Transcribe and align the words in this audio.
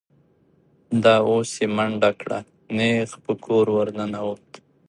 دا 1.03 1.15
اوس 1.29 1.49
یې 1.61 1.67
منډه 1.75 2.11
کړه، 2.19 2.39
نېغ 2.75 3.09
په 3.23 3.33
کور 3.45 3.65
ور 3.75 3.87
ننوت. 3.97 4.47